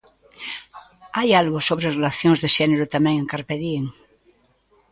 Hai 1.17 1.29
algo 1.41 1.59
sobre 1.67 1.93
relacións 1.97 2.39
de 2.43 2.49
xénero 2.57 2.85
tamén 2.95 3.15
en 3.17 3.25
'Carpe 3.29 3.55
Diem'. 3.61 3.91